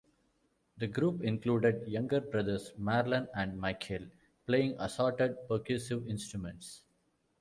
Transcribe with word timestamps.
The 0.79 0.87
group 0.87 1.21
included 1.21 1.87
younger 1.87 2.21
brothers 2.21 2.71
Marlon 2.75 3.27
and 3.35 3.55
Michael 3.55 4.07
playing 4.47 4.75
assorted 4.79 5.37
percussive 5.47 6.09
instruments. 6.09 6.81